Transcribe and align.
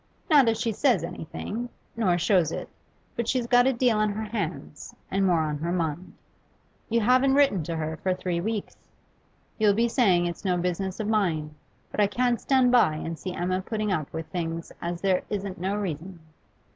Not 0.31 0.47
as 0.49 0.59
she 0.59 0.71
says 0.71 1.03
anything, 1.03 1.69
nor 1.95 2.17
shows 2.17 2.51
it, 2.51 2.69
but 3.15 3.27
she's 3.27 3.45
got 3.45 3.67
a 3.67 3.71
deal 3.73 3.99
on 3.99 4.09
her 4.09 4.23
hands, 4.23 4.95
and 5.11 5.23
more 5.27 5.41
on 5.41 5.59
her 5.59 5.71
mind. 5.71 6.13
You 6.89 7.01
haven't 7.01 7.35
written 7.35 7.61
to 7.65 7.75
her 7.75 7.97
for 7.97 8.11
three 8.15 8.41
weeks. 8.41 8.75
You'll 9.59 9.75
be 9.75 9.87
saying 9.87 10.25
it's 10.25 10.43
no 10.43 10.57
business 10.57 10.99
of 10.99 11.05
mine, 11.07 11.53
but 11.91 11.99
I 11.99 12.07
can't 12.07 12.41
stand 12.41 12.71
by 12.71 12.95
and 12.95 13.19
see 13.19 13.35
Emma 13.35 13.61
putting 13.61 13.91
up 13.91 14.11
with 14.11 14.25
things 14.29 14.71
as 14.81 15.01
there 15.01 15.21
isn't 15.29 15.59
no 15.61 15.75
reason. 15.75 16.19